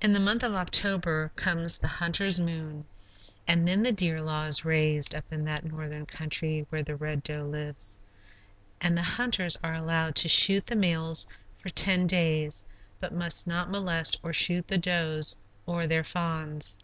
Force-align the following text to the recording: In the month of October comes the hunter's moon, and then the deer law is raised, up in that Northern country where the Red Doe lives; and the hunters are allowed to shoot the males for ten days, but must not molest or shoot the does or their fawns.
In 0.00 0.14
the 0.14 0.18
month 0.18 0.42
of 0.42 0.54
October 0.54 1.30
comes 1.36 1.78
the 1.78 1.86
hunter's 1.86 2.40
moon, 2.40 2.86
and 3.46 3.68
then 3.68 3.84
the 3.84 3.92
deer 3.92 4.20
law 4.20 4.42
is 4.42 4.64
raised, 4.64 5.14
up 5.14 5.24
in 5.32 5.44
that 5.44 5.62
Northern 5.64 6.06
country 6.06 6.66
where 6.70 6.82
the 6.82 6.96
Red 6.96 7.22
Doe 7.22 7.44
lives; 7.44 8.00
and 8.80 8.98
the 8.98 9.02
hunters 9.04 9.56
are 9.62 9.74
allowed 9.74 10.16
to 10.16 10.28
shoot 10.28 10.66
the 10.66 10.74
males 10.74 11.28
for 11.56 11.68
ten 11.68 12.08
days, 12.08 12.64
but 12.98 13.14
must 13.14 13.46
not 13.46 13.70
molest 13.70 14.18
or 14.24 14.32
shoot 14.32 14.66
the 14.66 14.76
does 14.78 15.36
or 15.66 15.86
their 15.86 16.02
fawns. 16.02 16.80